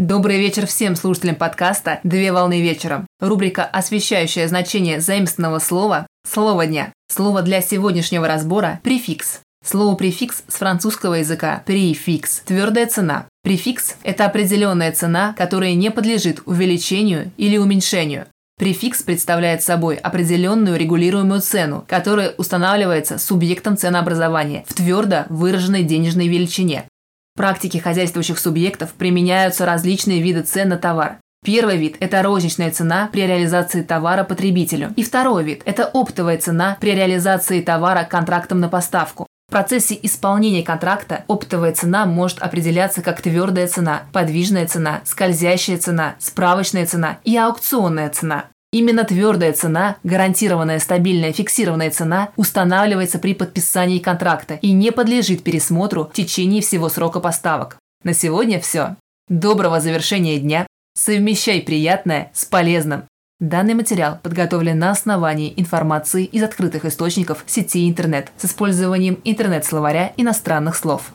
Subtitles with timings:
[0.00, 3.06] Добрый вечер всем слушателям подкаста «Две волны вечером».
[3.20, 6.90] Рубрика, освещающая значение заимственного слова «Слово дня».
[7.12, 9.40] Слово для сегодняшнего разбора– префикс.
[9.62, 13.26] Слово префикс с французского языка префикс– твердая цена.
[13.42, 18.24] Префикс– это определенная цена, которая не подлежит увеличению или уменьшению.
[18.58, 26.86] Префикс представляет собой определенную регулируемую цену, которая устанавливается субъектом ценообразования в твердо выраженной денежной величине.
[27.40, 31.16] Практике хозяйствующих субъектов применяются различные виды цен на товар.
[31.42, 34.92] Первый вид– это розничная цена при реализации товара потребителю.
[34.94, 39.26] И второй вид– это оптовая цена при реализации товара контрактом на поставку.
[39.48, 46.16] В процессе исполнения контракта оптовая цена может определяться как твердая цена, подвижная цена, скользящая цена,
[46.18, 48.44] справочная цена и аукционная цена.
[48.72, 56.04] Именно твердая цена, гарантированная стабильная фиксированная цена, устанавливается при подписании контракта и не подлежит пересмотру
[56.04, 57.78] в течение всего срока поставок.
[58.04, 58.96] На сегодня все.
[59.28, 60.66] Доброго завершения дня.
[60.94, 63.04] Совмещай приятное с полезным.
[63.40, 70.76] Данный материал подготовлен на основании информации из открытых источников сети интернет с использованием интернет-словаря иностранных
[70.76, 71.12] слов.